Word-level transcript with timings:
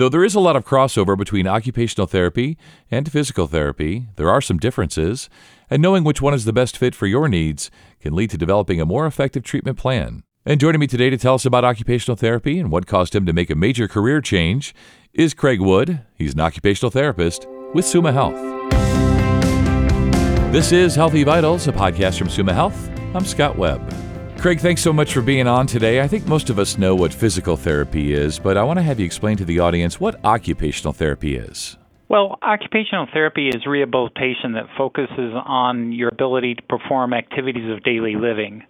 Though 0.00 0.08
there 0.08 0.24
is 0.24 0.34
a 0.34 0.40
lot 0.40 0.56
of 0.56 0.64
crossover 0.64 1.14
between 1.14 1.46
occupational 1.46 2.06
therapy 2.06 2.56
and 2.90 3.12
physical 3.12 3.46
therapy, 3.46 4.06
there 4.16 4.30
are 4.30 4.40
some 4.40 4.56
differences, 4.56 5.28
and 5.68 5.82
knowing 5.82 6.04
which 6.04 6.22
one 6.22 6.32
is 6.32 6.46
the 6.46 6.54
best 6.54 6.78
fit 6.78 6.94
for 6.94 7.06
your 7.06 7.28
needs 7.28 7.70
can 8.00 8.14
lead 8.14 8.30
to 8.30 8.38
developing 8.38 8.80
a 8.80 8.86
more 8.86 9.04
effective 9.04 9.42
treatment 9.42 9.76
plan. 9.76 10.22
And 10.46 10.58
joining 10.58 10.80
me 10.80 10.86
today 10.86 11.10
to 11.10 11.18
tell 11.18 11.34
us 11.34 11.44
about 11.44 11.66
occupational 11.66 12.16
therapy 12.16 12.58
and 12.58 12.72
what 12.72 12.86
caused 12.86 13.14
him 13.14 13.26
to 13.26 13.34
make 13.34 13.50
a 13.50 13.54
major 13.54 13.86
career 13.86 14.22
change 14.22 14.74
is 15.12 15.34
Craig 15.34 15.60
Wood. 15.60 16.00
He's 16.14 16.32
an 16.32 16.40
occupational 16.40 16.90
therapist 16.90 17.46
with 17.74 17.84
Summa 17.84 18.12
Health. 18.12 18.40
This 20.50 20.72
is 20.72 20.94
Healthy 20.94 21.24
Vitals, 21.24 21.68
a 21.68 21.72
podcast 21.72 22.16
from 22.16 22.30
Summa 22.30 22.54
Health. 22.54 22.88
I'm 23.14 23.26
Scott 23.26 23.58
Webb. 23.58 24.09
Craig, 24.40 24.58
thanks 24.58 24.80
so 24.80 24.90
much 24.90 25.12
for 25.12 25.20
being 25.20 25.46
on 25.46 25.66
today. 25.66 26.00
I 26.00 26.08
think 26.08 26.26
most 26.26 26.48
of 26.48 26.58
us 26.58 26.78
know 26.78 26.94
what 26.94 27.12
physical 27.12 27.58
therapy 27.58 28.14
is, 28.14 28.38
but 28.38 28.56
I 28.56 28.62
want 28.62 28.78
to 28.78 28.82
have 28.82 28.98
you 28.98 29.04
explain 29.04 29.36
to 29.36 29.44
the 29.44 29.60
audience 29.60 30.00
what 30.00 30.18
occupational 30.24 30.94
therapy 30.94 31.36
is. 31.36 31.76
Well, 32.08 32.38
occupational 32.40 33.06
therapy 33.12 33.48
is 33.48 33.66
rehabilitation 33.66 34.52
that 34.54 34.64
focuses 34.78 35.34
on 35.44 35.92
your 35.92 36.08
ability 36.08 36.54
to 36.54 36.62
perform 36.62 37.12
activities 37.12 37.70
of 37.70 37.82
daily 37.82 38.14
living. 38.16 38.62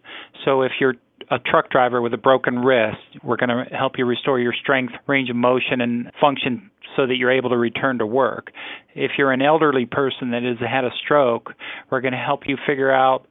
So 0.45 0.63
if 0.63 0.73
you're 0.81 0.97
a 1.31 1.39
truck 1.39 1.71
driver 1.71 2.03
with 2.03 2.15
a 2.15 2.19
broken 2.19 2.59
wrist, 2.59 2.99
we're 3.23 3.37
going 3.37 3.51
to 3.51 3.73
help 3.73 3.93
you 3.97 4.07
restore 4.07 4.41
your 4.41 4.55
strength, 4.61 4.95
range 5.07 5.31
of 5.31 5.37
motion, 5.37 5.81
and 5.81 6.11
function 6.21 6.69
so 6.97 7.07
that 7.07 7.15
you're 7.15 7.31
able 7.31 7.51
to 7.51 7.57
return 7.57 7.99
to 7.99 8.07
work. 8.07 8.51
If 8.97 9.13
you're 9.17 9.31
an 9.31 9.41
elderly 9.41 9.87
person 9.87 10.33
that 10.33 10.43
has 10.43 10.59
had 10.59 10.85
a 10.85 10.91
stroke, 11.05 11.53
we're 11.93 12.01
going 12.01 12.11
to 12.11 12.19
help 12.19 12.49
you 12.49 12.57
figure 12.67 12.93
out 12.93 13.29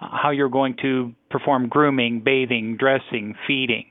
how 0.00 0.30
you're 0.30 0.48
going 0.48 0.76
to 0.82 1.14
perform 1.30 1.68
grooming, 1.68 2.20
bathing, 2.24 2.76
dressing, 2.78 3.34
feeding, 3.46 3.86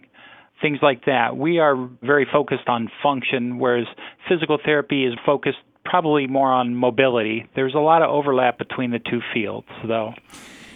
things 0.61 0.79
like 0.81 1.05
that. 1.05 1.37
We 1.37 1.59
are 1.59 1.75
very 2.01 2.27
focused 2.31 2.67
on 2.67 2.89
function, 3.03 3.59
whereas 3.59 3.87
physical 4.27 4.57
therapy 4.63 5.05
is 5.05 5.13
focused 5.25 5.57
probably 5.83 6.27
more 6.27 6.51
on 6.51 6.75
mobility. 6.75 7.47
There's 7.55 7.73
a 7.73 7.79
lot 7.79 8.01
of 8.01 8.09
overlap 8.09 8.57
between 8.57 8.91
the 8.91 8.99
two 8.99 9.21
fields, 9.33 9.67
though. 9.87 10.13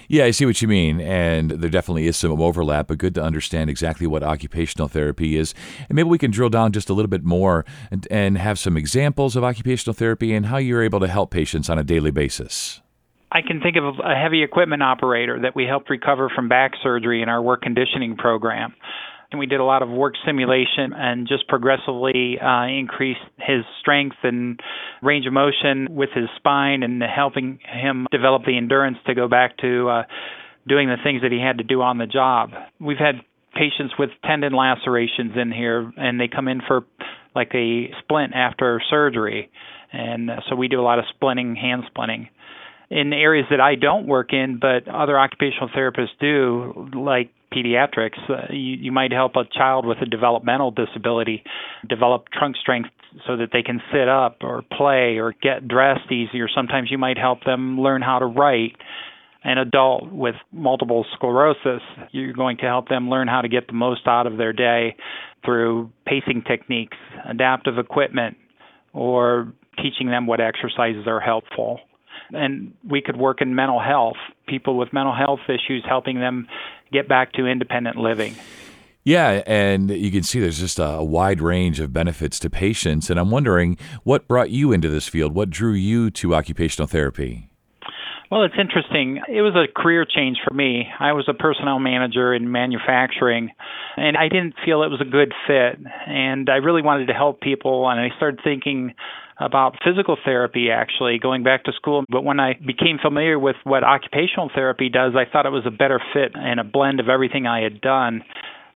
Yeah, 0.08 0.26
I 0.26 0.32
see 0.32 0.46
what 0.46 0.62
you 0.62 0.68
mean. 0.68 1.00
And 1.00 1.52
there 1.52 1.70
definitely 1.70 2.06
is 2.06 2.18
some 2.18 2.32
overlap, 2.42 2.88
but 2.88 2.98
good 2.98 3.16
to 3.16 3.24
understand 3.24 3.70
exactly 3.70 4.08
what 4.08 4.24
occupational 4.24 4.90
therapy 4.90 5.38
is. 5.38 5.54
And 5.88 5.96
maybe 5.96 6.10
we 6.10 6.18
can 6.18 6.32
drill 6.32 6.50
down 6.50 6.74
just 6.74 6.90
a 6.90 6.94
little 6.94 7.10
bit 7.10 7.24
more 7.24 7.66
and, 7.92 8.06
and 8.12 8.38
have 8.38 8.60
some 8.60 8.76
examples 8.76 9.38
of 9.38 9.46
occupational 9.46 9.94
therapy 9.94 10.34
and 10.34 10.48
how 10.48 10.58
you're 10.58 10.84
able 10.84 11.00
to 11.00 11.08
help 11.08 11.32
patients 11.32 11.70
on 11.70 11.80
a 11.80 11.84
daily 11.84 12.12
basis. 12.12 12.82
I 13.32 13.42
can 13.42 13.62
think 13.62 13.78
of 13.78 13.86
a 14.04 14.16
heavy 14.16 14.44
equipment 14.44 14.84
operator 14.84 15.40
that 15.44 15.56
we 15.56 15.66
helped 15.66 15.90
recover 15.90 16.30
from 16.30 16.50
back 16.50 16.74
surgery 16.84 17.22
in 17.22 17.30
our 17.30 17.42
work 17.42 17.62
conditioning 17.62 18.18
program. 18.18 18.74
And 19.32 19.40
we 19.40 19.46
did 19.46 19.62
a 19.62 19.64
lot 19.64 19.82
of 19.82 19.88
work 19.88 20.16
simulation 20.26 20.92
and 20.94 21.26
just 21.26 21.48
progressively 21.48 22.38
uh, 22.38 22.66
increased 22.66 23.22
his 23.38 23.64
strength 23.80 24.18
and 24.24 24.60
range 25.02 25.26
of 25.26 25.32
motion 25.32 25.88
with 25.96 26.10
his 26.14 26.26
spine 26.36 26.84
and 26.84 27.02
helping 27.02 27.60
him 27.64 28.08
develop 28.12 28.44
the 28.44 28.58
endurance 28.58 28.98
to 29.08 29.16
go 29.16 29.30
back 29.30 29.58
to 29.60 29.88
uh, 29.88 30.04
doing 30.68 30.90
the 30.90 30.98
things 31.02 31.22
that 31.22 31.32
he 31.32 31.40
had 31.40 31.60
to 31.60 31.64
do 31.64 31.82
on 31.82 31.98
the 31.98 32.08
job. 32.08 32.50
We've 32.82 32.98
had 32.98 33.22
patients 33.56 33.94
with 33.98 34.10
tendon 34.26 34.52
lacerations 34.52 35.32
in 35.38 35.54
here, 35.54 35.90
and 35.96 36.20
they 36.20 36.28
come 36.28 36.50
in 36.50 36.60
for 36.68 36.82
like 37.34 37.52
a 37.56 37.92
splint 38.04 38.34
after 38.36 38.82
surgery. 38.90 39.50
And 39.94 40.30
so 40.50 40.58
we 40.58 40.68
do 40.68 40.82
a 40.82 40.84
lot 40.84 41.00
of 41.00 41.06
splinting, 41.16 41.56
hand 41.56 41.84
splinting 41.96 42.28
in 42.92 43.14
areas 43.14 43.46
that 43.50 43.62
I 43.62 43.76
don't 43.76 44.06
work 44.06 44.34
in, 44.34 44.60
but 44.60 44.88
other 44.94 45.18
occupational 45.18 45.70
therapists 45.70 46.20
do, 46.20 46.90
like 46.94 47.32
pediatrics. 47.54 48.20
Uh, 48.30 48.52
you, 48.52 48.76
you 48.76 48.92
might 48.92 49.14
help 49.14 49.38
a 49.38 49.46
child 49.46 49.86
with 49.86 50.00
a 50.02 50.06
developmental 50.06 50.72
disability 50.72 51.44
develop 51.88 52.26
trunk 52.38 52.58
strength 52.58 52.90
so 53.26 53.38
that 53.38 53.50
they 53.54 53.64
can 53.64 53.82
sit 53.94 54.10
up 54.10 54.38
or 54.42 54.64
play 54.78 55.18
or 55.20 55.34
get 55.42 55.68
dressed 55.70 56.12
easier. 56.12 56.48
Sometimes 56.54 56.92
you 56.92 56.98
might 56.98 57.18
help 57.18 57.46
them 57.46 57.80
learn 57.80 58.02
how 58.02 58.20
to 58.20 58.26
write. 58.26 58.76
An 59.44 59.58
adult 59.58 60.12
with 60.12 60.36
multiple 60.52 61.04
sclerosis, 61.16 61.82
you're 62.12 62.34
going 62.34 62.58
to 62.58 62.66
help 62.66 62.90
them 62.90 63.10
learn 63.10 63.28
how 63.28 63.42
to 63.42 63.48
get 63.48 63.66
the 63.66 63.74
most 63.74 64.02
out 64.06 64.28
of 64.28 64.38
their 64.38 64.54
day 64.54 64.96
through 65.44 65.90
pacing 66.06 66.44
techniques, 66.46 66.98
adaptive 67.28 67.80
equipment, 67.80 68.38
or 68.94 69.52
teaching 69.82 70.12
them 70.12 70.28
what 70.28 70.40
exercises 70.40 71.08
are 71.08 71.20
helpful 71.20 71.80
and 72.34 72.74
we 72.88 73.02
could 73.02 73.18
work 73.18 73.42
in 73.42 73.56
mental 73.56 73.80
health, 73.80 74.18
people 74.48 74.78
with 74.78 74.94
mental 74.94 75.16
health 75.16 75.42
issues, 75.48 75.84
helping 75.88 76.20
them 76.20 76.48
get 76.92 77.08
back 77.08 77.34
to 77.34 77.46
independent 77.46 77.98
living. 77.98 78.36
Yeah, 79.04 79.42
and 79.48 79.90
you 79.90 80.12
can 80.12 80.22
see 80.22 80.40
there's 80.40 80.60
just 80.60 80.78
a 80.78 81.04
wide 81.04 81.42
range 81.42 81.80
of 81.80 81.92
benefits 81.92 82.38
to 82.40 82.50
patients. 82.50 83.10
And 83.10 83.20
I'm 83.20 83.32
wondering 83.32 83.78
what 84.04 84.28
brought 84.28 84.52
you 84.52 84.72
into 84.72 84.90
this 84.90 85.08
field? 85.08 85.34
What 85.34 85.50
drew 85.50 85.74
you 85.74 86.12
to 86.12 86.36
occupational 86.36 86.88
therapy? 86.88 87.48
Well, 88.30 88.44
it's 88.44 88.56
interesting. 88.58 89.20
It 89.28 89.42
was 89.42 89.56
a 89.56 89.68
career 89.68 90.06
change 90.06 90.38
for 90.48 90.54
me. 90.54 90.88
I 91.00 91.12
was 91.12 91.26
a 91.28 91.34
personnel 91.34 91.80
manager 91.80 92.34
in 92.34 92.50
manufacturing, 92.50 93.50
and 93.98 94.16
I 94.16 94.30
didn't 94.30 94.54
feel 94.64 94.84
it 94.84 94.88
was 94.88 95.02
a 95.02 95.10
good 95.10 95.34
fit. 95.48 95.86
And 96.08 96.50
I 96.50 96.58
really 96.58 96.82
wanted 96.82 97.08
to 97.08 97.14
help 97.14 97.42
people, 97.42 97.90
and 97.90 98.00
I 98.00 98.16
started 98.16 98.40
thinking 98.42 98.94
about 99.42 99.76
physical 99.84 100.18
therapy 100.24 100.70
actually 100.72 101.18
going 101.20 101.44
back 101.44 101.64
to 101.66 101.72
school. 101.74 102.04
But 102.10 102.24
when 102.24 102.40
I 102.40 102.54
became 102.54 103.00
familiar 103.02 103.40
with 103.40 103.56
what 103.64 103.84
occupational 103.84 104.52
therapy 104.54 104.90
does, 104.90 105.14
I 105.16 105.30
thought 105.32 105.46
it 105.46 105.52
was 105.52 105.66
a 105.66 105.72
better 105.72 106.00
fit 106.14 106.34
and 106.36 106.60
a 106.60 106.64
blend 106.64 107.00
of 107.00 107.10
everything 107.10 107.48
I 107.48 107.62
had 107.62 107.82
done. 107.82 108.24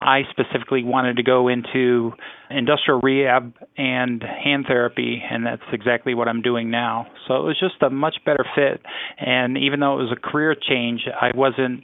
I 0.02 0.22
specifically 0.30 0.84
wanted 0.84 1.18
to 1.18 1.24
go 1.24 1.48
into 1.48 2.12
industrial 2.50 3.00
rehab 3.02 3.54
and 3.78 4.22
hand 4.22 4.66
therapy, 4.68 5.22
and 5.30 5.46
that's 5.46 5.64
exactly 5.72 6.14
what 6.14 6.28
I'm 6.28 6.42
doing 6.42 6.70
now. 6.70 7.08
So 7.28 7.36
it 7.36 7.44
was 7.44 7.58
just 7.60 7.82
a 7.82 7.90
much 7.90 8.18
better 8.26 8.46
fit. 8.56 8.82
And 9.20 9.58
even 9.58 9.80
though 9.80 10.00
it 10.00 10.04
was 10.04 10.16
a 10.16 10.20
career 10.20 10.56
change, 10.56 11.02
I 11.10 11.32
wasn't 11.36 11.84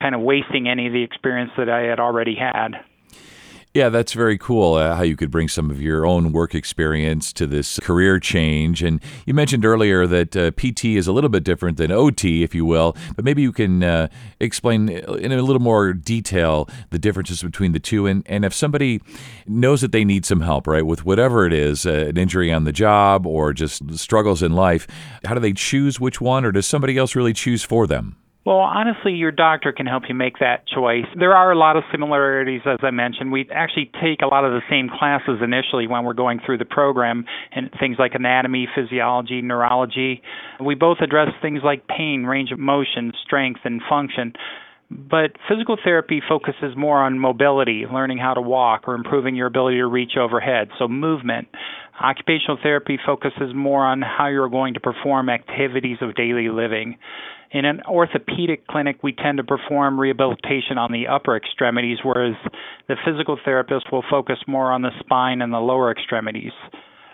kind 0.00 0.14
of 0.14 0.20
wasting 0.20 0.68
any 0.68 0.86
of 0.86 0.92
the 0.92 1.02
experience 1.02 1.52
that 1.56 1.68
I 1.68 1.82
had 1.82 2.00
already 2.00 2.34
had. 2.34 2.72
Yeah, 3.74 3.88
that's 3.88 4.12
very 4.12 4.36
cool 4.36 4.74
uh, 4.74 4.96
how 4.96 5.02
you 5.02 5.16
could 5.16 5.30
bring 5.30 5.48
some 5.48 5.70
of 5.70 5.80
your 5.80 6.04
own 6.04 6.32
work 6.32 6.54
experience 6.54 7.32
to 7.32 7.46
this 7.46 7.78
career 7.80 8.20
change. 8.20 8.82
And 8.82 9.02
you 9.24 9.32
mentioned 9.32 9.64
earlier 9.64 10.06
that 10.06 10.36
uh, 10.36 10.50
PT 10.50 10.84
is 10.84 11.06
a 11.06 11.12
little 11.12 11.30
bit 11.30 11.42
different 11.42 11.78
than 11.78 11.90
OT, 11.90 12.42
if 12.42 12.54
you 12.54 12.66
will, 12.66 12.94
but 13.16 13.24
maybe 13.24 13.40
you 13.40 13.50
can 13.50 13.82
uh, 13.82 14.08
explain 14.40 14.90
in 14.90 15.32
a 15.32 15.40
little 15.40 15.62
more 15.62 15.94
detail 15.94 16.68
the 16.90 16.98
differences 16.98 17.42
between 17.42 17.72
the 17.72 17.80
two. 17.80 18.06
And, 18.06 18.22
and 18.26 18.44
if 18.44 18.52
somebody 18.52 19.00
knows 19.46 19.80
that 19.80 19.92
they 19.92 20.04
need 20.04 20.26
some 20.26 20.42
help, 20.42 20.66
right, 20.66 20.84
with 20.84 21.06
whatever 21.06 21.46
it 21.46 21.54
is 21.54 21.86
uh, 21.86 22.08
an 22.08 22.18
injury 22.18 22.52
on 22.52 22.64
the 22.64 22.72
job 22.72 23.26
or 23.26 23.54
just 23.54 23.98
struggles 23.98 24.42
in 24.42 24.52
life, 24.52 24.86
how 25.24 25.32
do 25.32 25.40
they 25.40 25.54
choose 25.54 25.98
which 25.98 26.20
one, 26.20 26.44
or 26.44 26.52
does 26.52 26.66
somebody 26.66 26.98
else 26.98 27.16
really 27.16 27.32
choose 27.32 27.62
for 27.62 27.86
them? 27.86 28.16
Well, 28.44 28.56
honestly, 28.56 29.12
your 29.12 29.30
doctor 29.30 29.70
can 29.72 29.86
help 29.86 30.02
you 30.08 30.16
make 30.16 30.40
that 30.40 30.66
choice. 30.66 31.04
There 31.16 31.32
are 31.32 31.52
a 31.52 31.58
lot 31.58 31.76
of 31.76 31.84
similarities, 31.92 32.62
as 32.66 32.78
I 32.82 32.90
mentioned. 32.90 33.30
We 33.30 33.48
actually 33.54 33.92
take 34.02 34.20
a 34.20 34.26
lot 34.26 34.44
of 34.44 34.50
the 34.50 34.62
same 34.68 34.88
classes 34.88 35.38
initially 35.40 35.86
when 35.86 36.04
we're 36.04 36.12
going 36.12 36.40
through 36.44 36.58
the 36.58 36.64
program, 36.64 37.24
and 37.52 37.70
things 37.78 37.96
like 38.00 38.16
anatomy, 38.16 38.66
physiology, 38.74 39.42
neurology. 39.42 40.22
We 40.60 40.74
both 40.74 40.98
address 41.00 41.28
things 41.40 41.60
like 41.62 41.86
pain, 41.86 42.24
range 42.24 42.50
of 42.50 42.58
motion, 42.58 43.12
strength, 43.24 43.60
and 43.62 43.80
function. 43.88 44.32
But 44.90 45.36
physical 45.48 45.78
therapy 45.82 46.20
focuses 46.28 46.76
more 46.76 46.98
on 46.98 47.20
mobility, 47.20 47.86
learning 47.90 48.18
how 48.18 48.34
to 48.34 48.42
walk, 48.42 48.88
or 48.88 48.94
improving 48.94 49.36
your 49.36 49.46
ability 49.46 49.76
to 49.78 49.86
reach 49.86 50.16
overhead, 50.20 50.68
so 50.78 50.88
movement. 50.88 51.46
Occupational 52.00 52.58
therapy 52.62 52.98
focuses 53.04 53.54
more 53.54 53.84
on 53.84 54.02
how 54.02 54.28
you're 54.28 54.48
going 54.48 54.74
to 54.74 54.80
perform 54.80 55.28
activities 55.28 55.98
of 56.00 56.14
daily 56.14 56.48
living. 56.48 56.96
In 57.50 57.66
an 57.66 57.82
orthopedic 57.86 58.66
clinic, 58.66 59.02
we 59.02 59.12
tend 59.12 59.36
to 59.36 59.44
perform 59.44 60.00
rehabilitation 60.00 60.78
on 60.78 60.90
the 60.90 61.06
upper 61.06 61.36
extremities, 61.36 61.98
whereas 62.02 62.34
the 62.88 62.96
physical 63.04 63.38
therapist 63.44 63.92
will 63.92 64.04
focus 64.10 64.38
more 64.46 64.72
on 64.72 64.80
the 64.80 64.90
spine 65.00 65.42
and 65.42 65.52
the 65.52 65.58
lower 65.58 65.92
extremities. 65.92 66.52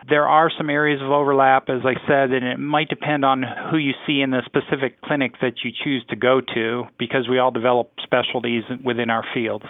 There 0.09 0.29
are 0.29 0.51
some 0.57 0.71
areas 0.71 1.03
of 1.03 1.11
overlap, 1.11 1.69
as 1.69 1.83
I 1.85 1.95
said, 2.07 2.31
and 2.31 2.47
it 2.47 2.59
might 2.59 2.89
depend 2.89 3.25
on 3.25 3.45
who 3.71 3.77
you 3.77 3.93
see 4.07 4.21
in 4.21 4.31
the 4.31 4.43
specific 4.47 5.03
clinic 5.03 5.33
that 5.43 5.65
you 5.65 5.73
choose 5.85 6.05
to 6.09 6.17
go 6.17 6.41
to 6.55 6.85
because 6.99 7.29
we 7.29 7.39
all 7.39 7.51
develop 7.51 7.91
specialties 8.05 8.63
within 8.83 9.11
our 9.11 9.25
fields. 9.35 9.67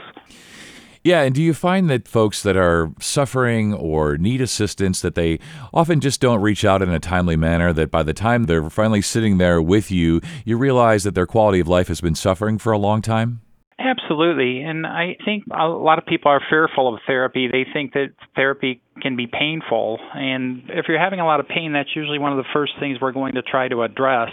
Yeah, 1.04 1.22
and 1.22 1.34
do 1.34 1.42
you 1.42 1.54
find 1.54 1.88
that 1.90 2.08
folks 2.08 2.42
that 2.42 2.56
are 2.56 2.92
suffering 3.00 3.74
or 3.74 4.18
need 4.18 4.40
assistance 4.40 5.00
that 5.00 5.14
they 5.14 5.38
often 5.72 6.00
just 6.00 6.20
don't 6.20 6.40
reach 6.40 6.64
out 6.64 6.82
in 6.82 6.90
a 6.90 6.98
timely 6.98 7.36
manner 7.36 7.72
that 7.72 7.90
by 7.90 8.02
the 8.02 8.14
time 8.14 8.44
they're 8.44 8.68
finally 8.70 9.02
sitting 9.02 9.38
there 9.38 9.62
with 9.62 9.90
you, 9.90 10.20
you 10.44 10.56
realize 10.56 11.04
that 11.04 11.14
their 11.14 11.26
quality 11.26 11.60
of 11.60 11.68
life 11.68 11.88
has 11.88 12.00
been 12.00 12.14
suffering 12.14 12.58
for 12.58 12.72
a 12.72 12.78
long 12.78 13.02
time? 13.02 13.40
Absolutely. 13.78 14.60
And 14.62 14.84
I 14.84 15.16
think 15.24 15.44
a 15.56 15.68
lot 15.68 15.98
of 15.98 16.06
people 16.06 16.32
are 16.32 16.40
fearful 16.50 16.92
of 16.92 17.00
therapy. 17.06 17.46
They 17.46 17.64
think 17.72 17.92
that 17.92 18.08
therapy 18.34 18.82
can 19.00 19.14
be 19.14 19.28
painful. 19.28 20.00
And 20.14 20.64
if 20.70 20.86
you're 20.88 20.98
having 20.98 21.20
a 21.20 21.24
lot 21.24 21.38
of 21.38 21.46
pain, 21.46 21.72
that's 21.72 21.94
usually 21.94 22.18
one 22.18 22.32
of 22.32 22.38
the 22.38 22.48
first 22.52 22.72
things 22.80 22.98
we're 23.00 23.12
going 23.12 23.34
to 23.34 23.42
try 23.42 23.68
to 23.68 23.84
address. 23.84 24.30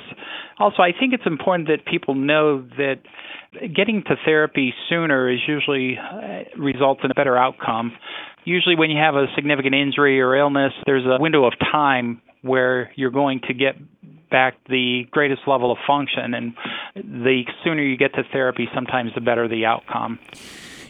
Also, 0.57 0.81
I 0.81 0.91
think 0.99 1.13
it's 1.13 1.27
important 1.27 1.67
that 1.67 1.85
people 1.85 2.15
know 2.15 2.61
that 2.77 3.01
getting 3.75 4.03
to 4.03 4.15
therapy 4.25 4.73
sooner 4.89 5.29
is 5.29 5.39
usually 5.47 5.97
uh, 5.97 6.43
results 6.57 7.01
in 7.03 7.11
a 7.11 7.13
better 7.13 7.37
outcome. 7.37 7.93
Usually, 8.43 8.75
when 8.75 8.89
you 8.89 8.97
have 8.97 9.15
a 9.15 9.25
significant 9.35 9.73
injury 9.73 10.21
or 10.21 10.35
illness, 10.35 10.73
there's 10.85 11.05
a 11.05 11.21
window 11.21 11.45
of 11.45 11.53
time 11.59 12.21
where 12.41 12.91
you're 12.95 13.11
going 13.11 13.41
to 13.47 13.53
get 13.53 13.75
back 14.29 14.55
the 14.69 15.03
greatest 15.11 15.41
level 15.47 15.71
of 15.71 15.77
function. 15.87 16.33
And 16.33 16.53
the 16.95 17.43
sooner 17.63 17.81
you 17.81 17.97
get 17.97 18.13
to 18.13 18.23
therapy, 18.31 18.67
sometimes 18.73 19.11
the 19.15 19.21
better 19.21 19.47
the 19.47 19.65
outcome. 19.65 20.19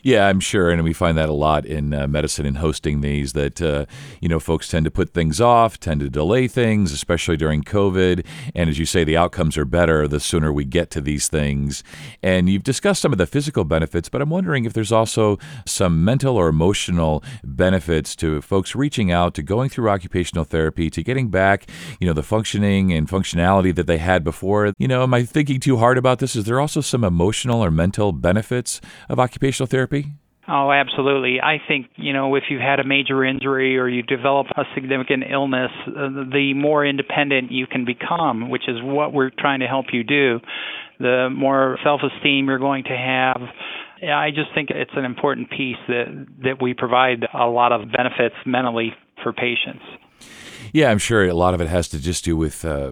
Yeah, 0.05 0.27
I'm 0.27 0.39
sure, 0.39 0.69
and 0.69 0.83
we 0.83 0.93
find 0.93 1.17
that 1.17 1.29
a 1.29 1.33
lot 1.33 1.65
in 1.65 1.91
uh, 1.91 2.05
medicine 2.05 2.45
and 2.45 2.59
hosting 2.59 3.01
these. 3.01 3.33
That 3.33 3.59
uh, 3.59 3.87
you 4.21 4.29
know, 4.29 4.39
folks 4.39 4.67
tend 4.67 4.85
to 4.85 4.91
put 4.91 5.15
things 5.15 5.41
off, 5.41 5.79
tend 5.79 6.01
to 6.01 6.11
delay 6.11 6.47
things, 6.47 6.91
especially 6.91 7.37
during 7.37 7.63
COVID. 7.63 8.23
And 8.53 8.69
as 8.69 8.77
you 8.77 8.85
say, 8.85 9.03
the 9.03 9.17
outcomes 9.17 9.57
are 9.57 9.65
better 9.65 10.07
the 10.07 10.19
sooner 10.19 10.53
we 10.53 10.63
get 10.63 10.91
to 10.91 11.01
these 11.01 11.27
things. 11.27 11.83
And 12.21 12.47
you've 12.47 12.61
discussed 12.61 13.01
some 13.01 13.13
of 13.13 13.17
the 13.17 13.25
physical 13.25 13.63
benefits, 13.63 14.07
but 14.07 14.21
I'm 14.21 14.29
wondering 14.29 14.65
if 14.65 14.73
there's 14.73 14.91
also 14.91 15.39
some 15.65 16.05
mental 16.05 16.37
or 16.37 16.49
emotional 16.49 17.23
benefits 17.43 18.15
to 18.17 18.43
folks 18.43 18.75
reaching 18.75 19.11
out 19.11 19.33
to 19.33 19.41
going 19.41 19.69
through 19.69 19.89
occupational 19.89 20.43
therapy 20.43 20.91
to 20.91 21.01
getting 21.01 21.29
back, 21.29 21.67
you 21.99 22.05
know, 22.05 22.13
the 22.13 22.21
functioning 22.21 22.93
and 22.93 23.09
functionality 23.09 23.73
that 23.73 23.87
they 23.87 23.97
had 23.97 24.23
before. 24.23 24.71
You 24.77 24.87
know, 24.87 25.01
am 25.01 25.15
I 25.15 25.23
thinking 25.23 25.59
too 25.59 25.77
hard 25.77 25.97
about 25.97 26.19
this? 26.19 26.35
Is 26.35 26.43
there 26.43 26.59
also 26.59 26.81
some 26.81 27.03
emotional 27.03 27.65
or 27.65 27.71
mental 27.71 28.11
benefits 28.11 28.81
of 29.09 29.19
occupational 29.19 29.65
therapy? 29.65 29.94
Oh, 30.47 30.71
absolutely. 30.71 31.41
I 31.41 31.57
think, 31.67 31.87
you 31.95 32.13
know, 32.13 32.35
if 32.35 32.43
you've 32.49 32.61
had 32.61 32.79
a 32.79 32.83
major 32.83 33.25
injury 33.25 33.79
or 33.79 33.87
you 33.87 34.03
develop 34.03 34.47
a 34.55 34.63
significant 34.75 35.23
illness, 35.31 35.71
uh, 35.87 36.09
the 36.31 36.53
more 36.55 36.85
independent 36.85 37.51
you 37.51 37.65
can 37.65 37.83
become, 37.83 38.49
which 38.51 38.67
is 38.67 38.77
what 38.81 39.11
we're 39.11 39.31
trying 39.31 39.61
to 39.61 39.67
help 39.67 39.87
you 39.91 40.03
do, 40.03 40.39
the 40.99 41.29
more 41.31 41.79
self 41.83 42.01
esteem 42.03 42.45
you're 42.47 42.59
going 42.59 42.83
to 42.83 42.95
have. 42.95 43.41
I 44.07 44.29
just 44.29 44.49
think 44.53 44.69
it's 44.69 44.91
an 44.95 45.05
important 45.05 45.49
piece 45.49 45.77
that, 45.87 46.27
that 46.43 46.61
we 46.61 46.75
provide 46.75 47.25
a 47.33 47.45
lot 47.45 47.71
of 47.71 47.91
benefits 47.91 48.35
mentally 48.45 48.93
for 49.23 49.33
patients. 49.33 49.81
Yeah, 50.73 50.91
I'm 50.91 50.97
sure 50.97 51.25
a 51.25 51.33
lot 51.33 51.53
of 51.53 51.61
it 51.61 51.67
has 51.67 51.87
to 51.89 51.99
just 51.99 52.23
do 52.23 52.35
with 52.35 52.65
uh, 52.65 52.91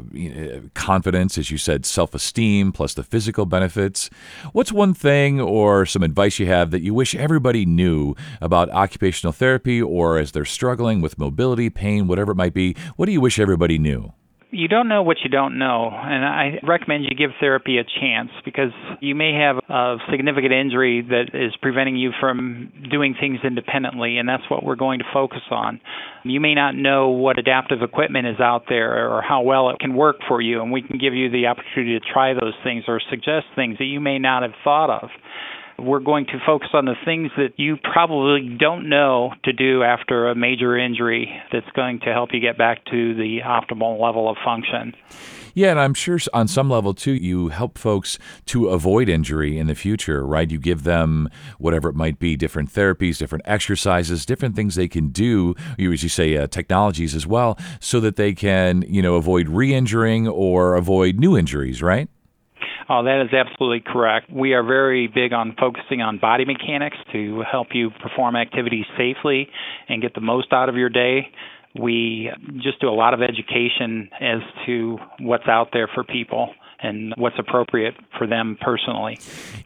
confidence, 0.74 1.38
as 1.38 1.52
you 1.52 1.58
said, 1.58 1.86
self 1.86 2.14
esteem, 2.14 2.72
plus 2.72 2.94
the 2.94 3.04
physical 3.04 3.46
benefits. 3.46 4.10
What's 4.52 4.72
one 4.72 4.94
thing 4.94 5.40
or 5.40 5.86
some 5.86 6.04
advice 6.04 6.40
you 6.40 6.46
have 6.48 6.72
that 6.72 6.82
you 6.82 6.94
wish 6.94 7.16
everybody 7.16 7.66
knew 7.66 8.16
about 8.42 8.70
occupational 8.72 9.34
therapy 9.34 9.82
or 9.82 10.18
as 10.18 10.32
they're 10.32 10.46
struggling 10.46 11.02
with 11.02 11.18
mobility, 11.18 11.70
pain, 11.70 12.08
whatever 12.08 12.32
it 12.32 12.36
might 12.36 12.54
be? 12.54 12.76
What 12.96 13.06
do 13.08 13.12
you 13.12 13.22
wish 13.22 13.40
everybody 13.40 13.78
knew? 13.78 14.14
You 14.54 14.68
don't 14.68 14.88
know 14.88 15.02
what 15.02 15.18
you 15.24 15.30
don't 15.30 15.58
know. 15.58 15.90
And 15.92 16.24
I 16.24 16.60
recommend 16.66 17.06
you 17.06 17.16
give 17.16 17.32
therapy 17.40 17.80
a 17.80 17.84
chance 17.84 18.30
because 18.46 18.72
you 19.02 19.16
may 19.16 19.34
have 19.34 19.58
a 19.68 19.98
significant 20.12 20.54
injury 20.54 21.02
that 21.02 21.32
is 21.34 21.54
preventing 21.62 21.98
you 21.98 22.12
from 22.20 22.72
doing 22.90 23.16
things 23.20 23.40
independently, 23.44 24.18
and 24.18 24.30
that's 24.30 24.44
what 24.50 24.64
we're 24.64 24.76
going 24.76 25.00
to 25.00 25.06
focus 25.12 25.42
on. 25.50 25.82
You 26.24 26.40
may 26.40 26.54
not 26.54 26.76
know 26.76 27.10
what 27.10 27.40
adaptive 27.40 27.82
equipment 27.82 28.28
is 28.28 28.40
out 28.40 28.66
there 28.70 29.10
or 29.10 29.22
how 29.22 29.42
well 29.42 29.70
it 29.72 29.80
can 29.80 29.96
work 29.96 30.18
for 30.28 30.40
you, 30.40 30.62
and 30.62 30.72
we 30.72 30.84
can 30.84 31.00
give 31.00 31.14
you 31.14 31.32
the 31.32 31.48
opportunity 31.48 32.00
to 32.00 32.14
try 32.14 32.34
those 32.34 32.54
things 32.64 32.84
or 32.88 33.02
suggest 33.10 33.48
things 33.56 33.78
that 33.80 33.86
you 33.86 34.00
may 34.00 34.20
not 34.20 34.44
have 34.44 34.54
thought 34.64 34.90
of 35.04 35.10
we're 35.80 36.00
going 36.00 36.26
to 36.28 36.40
focus 36.46 36.70
on 36.74 36.86
the 36.86 36.96
things 37.06 37.32
that 37.38 37.54
you 37.58 37.78
probably 37.78 38.56
don't 38.60 38.90
know 38.90 39.34
to 39.44 39.54
do 39.54 39.84
after 39.84 40.30
a 40.30 40.36
major 40.36 40.78
injury 40.78 41.32
that's 41.52 41.70
going 41.76 42.00
to 42.02 42.14
help 42.14 42.30
you 42.34 42.40
get 42.40 42.58
back 42.58 42.86
to 42.86 43.16
the 43.16 43.40
optimal 43.44 44.00
level 44.00 44.30
of 44.30 44.38
function. 44.44 44.94
Yeah, 45.56 45.70
and 45.70 45.80
I'm 45.80 45.94
sure 45.94 46.18
on 46.34 46.48
some 46.48 46.70
level 46.70 46.94
too, 46.94 47.14
you 47.14 47.50
help 47.50 47.78
folks 47.78 48.18
to 48.48 48.70
avoid 48.70 49.08
injury 49.08 49.60
in 49.60 49.68
the 49.68 49.76
future, 49.76 50.26
right? 50.26 50.50
You 50.50 50.58
give 50.58 50.84
them 50.84 51.30
whatever 51.60 51.90
it 51.90 51.96
might 51.96 52.18
be, 52.18 52.36
different 52.36 52.74
therapies, 52.74 53.20
different 53.20 53.44
exercises, 53.46 54.26
different 54.26 54.56
things 54.56 54.76
they 54.76 54.88
can 54.88 55.10
do. 55.10 55.56
You, 55.78 55.92
as 55.92 56.02
you 56.02 56.10
say, 56.10 56.36
uh, 56.38 56.48
technologies 56.48 57.14
as 57.14 57.28
well, 57.28 57.58
so 57.80 58.00
that 58.00 58.16
they 58.16 58.34
can, 58.34 58.84
you 58.88 59.02
know, 59.02 59.16
avoid 59.16 59.48
re-injuring 59.48 60.28
or 60.28 60.76
avoid 60.76 61.20
new 61.20 61.38
injuries, 61.38 61.84
right? 61.84 62.10
Oh, 62.90 63.04
that 63.04 63.26
is 63.26 63.34
absolutely 63.34 63.82
correct. 63.86 64.30
We 64.32 64.54
are 64.54 64.64
very 64.64 65.08
big 65.08 65.32
on 65.34 65.56
focusing 65.60 66.02
on 66.02 66.20
body 66.20 66.46
mechanics 66.46 66.98
to 67.14 67.44
help 67.50 67.68
you 67.74 67.92
perform 68.02 68.36
activities 68.36 68.86
safely 68.98 69.48
and 69.88 70.02
get 70.02 70.14
the 70.14 70.22
most 70.22 70.52
out 70.52 70.70
of 70.70 70.76
your 70.76 70.90
day. 70.90 71.28
We 71.80 72.30
just 72.62 72.80
do 72.82 72.90
a 72.90 72.94
lot 72.94 73.14
of 73.14 73.22
education 73.22 74.10
as 74.20 74.42
to 74.66 74.98
what's 75.20 75.48
out 75.48 75.70
there 75.72 75.90
for 75.94 76.04
people 76.04 76.50
and 76.84 77.14
what's 77.18 77.40
appropriate 77.40 77.96
for 78.18 78.28
them 78.28 78.58
personally. 78.62 79.18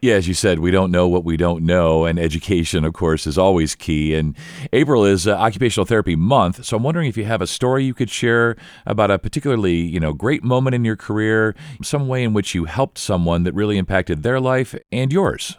Yeah, 0.01 0.13
as 0.13 0.27
you 0.27 0.33
said, 0.33 0.59
we 0.59 0.71
don't 0.71 0.91
know 0.91 1.07
what 1.07 1.23
we 1.23 1.35
don't 1.35 1.65
know, 1.65 2.05
and 2.05 2.19
education, 2.19 2.85
of 2.85 2.93
course, 2.93 3.27
is 3.27 3.37
always 3.37 3.75
key. 3.75 4.13
And 4.15 4.35
April 4.71 5.03
is 5.03 5.27
uh, 5.27 5.35
Occupational 5.35 5.85
Therapy 5.85 6.15
Month, 6.15 6.63
so 6.63 6.77
I'm 6.77 6.83
wondering 6.83 7.09
if 7.09 7.17
you 7.17 7.25
have 7.25 7.41
a 7.41 7.47
story 7.47 7.83
you 7.83 7.93
could 7.93 8.09
share 8.09 8.55
about 8.85 9.11
a 9.11 9.19
particularly, 9.19 9.75
you 9.75 9.99
know, 9.99 10.13
great 10.13 10.43
moment 10.43 10.75
in 10.75 10.85
your 10.85 10.95
career, 10.95 11.55
some 11.81 12.07
way 12.07 12.23
in 12.23 12.33
which 12.33 12.55
you 12.55 12.65
helped 12.65 12.97
someone 12.97 13.43
that 13.43 13.53
really 13.53 13.77
impacted 13.77 14.23
their 14.23 14.39
life 14.39 14.75
and 14.91 15.11
yours. 15.11 15.57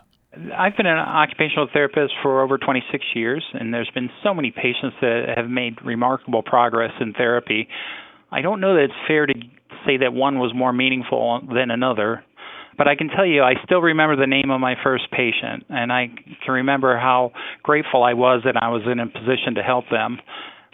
I've 0.56 0.76
been 0.76 0.86
an 0.86 0.98
occupational 0.98 1.68
therapist 1.72 2.14
for 2.22 2.42
over 2.42 2.58
26 2.58 3.04
years, 3.14 3.44
and 3.54 3.74
there's 3.74 3.90
been 3.92 4.10
so 4.22 4.32
many 4.32 4.52
patients 4.52 4.96
that 5.00 5.34
have 5.36 5.48
made 5.48 5.82
remarkable 5.84 6.42
progress 6.42 6.92
in 7.00 7.12
therapy. 7.12 7.68
I 8.30 8.42
don't 8.42 8.60
know 8.60 8.74
that 8.74 8.84
it's 8.84 9.06
fair 9.06 9.26
to 9.26 9.34
say 9.86 9.98
that 9.98 10.12
one 10.12 10.38
was 10.38 10.52
more 10.54 10.72
meaningful 10.72 11.40
than 11.52 11.70
another. 11.70 12.24
But 12.76 12.86
I 12.86 12.94
can 12.94 13.08
tell 13.08 13.26
you, 13.26 13.42
I 13.42 13.54
still 13.64 13.80
remember 13.80 14.14
the 14.14 14.26
name 14.26 14.50
of 14.50 14.60
my 14.60 14.74
first 14.84 15.10
patient, 15.10 15.64
and 15.68 15.92
I 15.92 16.10
can 16.44 16.54
remember 16.54 16.96
how 16.96 17.32
grateful 17.62 18.04
I 18.04 18.14
was 18.14 18.42
that 18.44 18.56
I 18.56 18.68
was 18.68 18.82
in 18.90 19.00
a 19.00 19.06
position 19.06 19.56
to 19.56 19.62
help 19.62 19.84
them. 19.90 20.18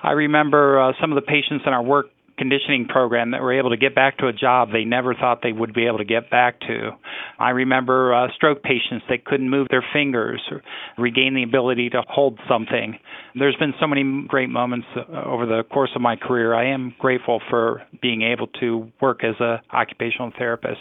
I 0.02 0.12
remember 0.12 0.80
uh, 0.80 0.92
some 1.00 1.12
of 1.12 1.16
the 1.16 1.22
patients 1.22 1.64
in 1.66 1.72
our 1.72 1.82
work 1.82 2.06
conditioning 2.36 2.86
program 2.86 3.30
that 3.30 3.40
were 3.40 3.56
able 3.56 3.70
to 3.70 3.76
get 3.76 3.94
back 3.94 4.18
to 4.18 4.26
a 4.26 4.32
job 4.32 4.70
they 4.72 4.84
never 4.84 5.14
thought 5.14 5.40
they 5.42 5.52
would 5.52 5.72
be 5.72 5.86
able 5.86 5.98
to 5.98 6.04
get 6.04 6.30
back 6.30 6.60
to. 6.60 6.90
I 7.38 7.50
remember 7.50 8.14
uh, 8.14 8.28
stroke 8.34 8.62
patients 8.62 9.04
that 9.08 9.24
couldn't 9.24 9.48
move 9.48 9.68
their 9.70 9.84
fingers 9.92 10.42
or 10.50 10.62
regain 10.98 11.34
the 11.34 11.42
ability 11.42 11.90
to 11.90 12.02
hold 12.08 12.38
something. 12.48 12.98
There's 13.34 13.56
been 13.56 13.74
so 13.80 13.86
many 13.86 14.26
great 14.26 14.48
moments 14.48 14.86
uh, 14.96 15.22
over 15.24 15.46
the 15.46 15.62
course 15.64 15.90
of 15.94 16.02
my 16.02 16.16
career. 16.16 16.54
I 16.54 16.72
am 16.72 16.94
grateful 16.98 17.40
for 17.50 17.82
being 18.02 18.22
able 18.22 18.48
to 18.60 18.90
work 19.00 19.24
as 19.24 19.34
an 19.40 19.58
occupational 19.72 20.32
therapist. 20.36 20.80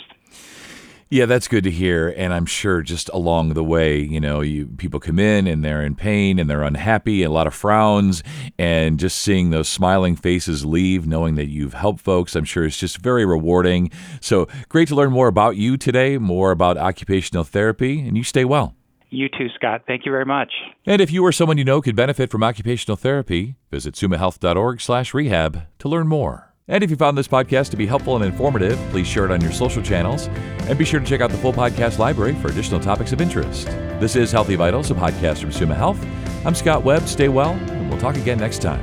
Yeah, 1.09 1.25
that's 1.25 1.47
good 1.47 1.63
to 1.65 1.71
hear. 1.71 2.09
And 2.17 2.33
I'm 2.33 2.45
sure 2.45 2.81
just 2.81 3.09
along 3.09 3.53
the 3.53 3.63
way, 3.63 3.99
you 3.99 4.19
know, 4.19 4.41
you 4.41 4.65
people 4.65 4.99
come 4.99 5.19
in 5.19 5.45
and 5.45 5.63
they're 5.63 5.83
in 5.83 5.95
pain 5.95 6.39
and 6.39 6.49
they're 6.49 6.63
unhappy, 6.63 7.23
and 7.23 7.31
a 7.31 7.33
lot 7.33 7.45
of 7.47 7.53
frowns, 7.53 8.23
and 8.57 8.99
just 8.99 9.19
seeing 9.19 9.51
those 9.51 9.67
smiling 9.67 10.15
faces 10.15 10.65
leave, 10.65 11.05
knowing 11.05 11.35
that 11.35 11.49
you've 11.49 11.75
helped 11.75 12.01
folks, 12.01 12.35
I'm 12.35 12.45
sure 12.45 12.65
it's 12.65 12.77
just 12.77 12.97
very 12.97 13.25
rewarding. 13.25 13.91
So 14.21 14.47
great 14.69 14.87
to 14.87 14.95
learn 14.95 15.11
more 15.11 15.27
about 15.27 15.55
you 15.55 15.77
today, 15.77 16.17
more 16.17 16.51
about 16.51 16.77
occupational 16.77 17.43
therapy, 17.43 17.99
and 17.99 18.17
you 18.17 18.23
stay 18.23 18.45
well. 18.45 18.75
You 19.09 19.29
too, 19.29 19.49
Scott. 19.55 19.83
Thank 19.85 20.07
you 20.07 20.11
very 20.11 20.25
much. 20.25 20.51
And 20.87 20.99
if 20.99 21.11
you 21.11 21.23
or 21.23 21.31
someone 21.31 21.59
you 21.59 21.63
know 21.63 21.81
could 21.81 21.95
benefit 21.95 22.31
from 22.31 22.43
occupational 22.43 22.97
therapy, 22.97 23.55
visit 23.69 23.93
summahealth.org/rehab 23.93 25.67
to 25.77 25.87
learn 25.87 26.07
more. 26.07 26.52
And 26.67 26.83
if 26.83 26.89
you 26.89 26.95
found 26.95 27.17
this 27.17 27.27
podcast 27.27 27.71
to 27.71 27.77
be 27.77 27.85
helpful 27.85 28.15
and 28.15 28.23
informative, 28.23 28.79
please 28.89 29.05
share 29.05 29.25
it 29.25 29.31
on 29.31 29.41
your 29.41 29.51
social 29.51 29.83
channels. 29.83 30.27
And 30.67 30.79
be 30.79 30.85
sure 30.85 30.99
to 30.99 31.05
check 31.05 31.19
out 31.19 31.29
the 31.29 31.37
full 31.37 31.51
podcast 31.51 31.99
library 31.99 32.35
for 32.35 32.47
additional 32.47 32.79
topics 32.79 33.11
of 33.11 33.19
interest. 33.19 33.65
This 33.99 34.15
is 34.15 34.31
Healthy 34.31 34.55
Vitals, 34.55 34.89
a 34.89 34.93
podcast 34.93 35.41
from 35.41 35.51
Summa 35.51 35.75
Health. 35.75 35.99
I'm 36.45 36.55
Scott 36.55 36.83
Webb. 36.83 37.07
Stay 37.07 37.27
well, 37.27 37.51
and 37.51 37.89
we'll 37.89 37.99
talk 37.99 38.15
again 38.15 38.37
next 38.37 38.61
time. 38.61 38.81